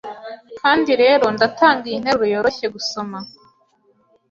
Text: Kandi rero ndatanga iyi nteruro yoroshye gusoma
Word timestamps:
Kandi 0.61 0.91
rero 1.01 1.25
ndatanga 1.35 1.83
iyi 1.89 1.99
nteruro 2.03 2.25
yoroshye 2.33 2.67
gusoma 2.75 3.17